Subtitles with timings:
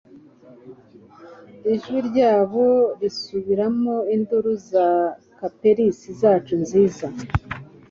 [1.73, 2.65] ijwi ryabo
[2.99, 4.87] risubiramo induru za
[5.37, 7.05] capers zacu nziza